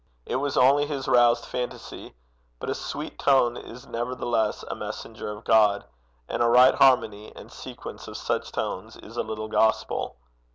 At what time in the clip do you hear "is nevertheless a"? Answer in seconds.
3.55-4.73